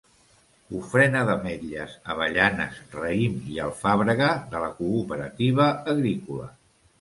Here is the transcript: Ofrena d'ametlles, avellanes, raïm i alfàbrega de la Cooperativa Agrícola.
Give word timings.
Ofrena 0.77 1.19
d'ametlles, 1.29 1.93
avellanes, 2.13 2.79
raïm 2.95 3.35
i 3.57 3.61
alfàbrega 3.67 4.31
de 4.55 4.63
la 4.65 4.71
Cooperativa 4.81 5.69
Agrícola. 5.95 6.51